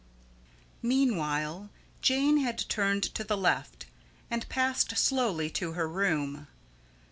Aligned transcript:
Meanwhile 0.81 1.69
Jane 2.01 2.37
had 2.37 2.57
turned 2.67 3.03
to 3.13 3.23
the 3.23 3.37
left 3.37 3.85
and 4.31 4.49
passed 4.49 4.97
slowly 4.97 5.51
to 5.51 5.73
her 5.73 5.87
room. 5.87 6.47